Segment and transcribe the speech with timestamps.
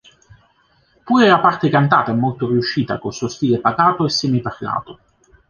[1.03, 4.99] Pure la parte cantata è molto riuscita col suo stile pacato e semi parlato.